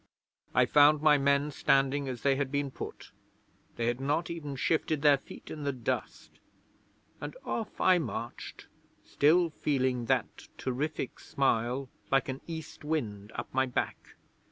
[0.55, 3.11] I found my men standing as they had been put
[3.75, 6.39] they had not even shifted their feet in the dust,
[7.21, 8.65] and off I marched,
[9.05, 14.15] still feeling that terrific smile like an east wind up my back.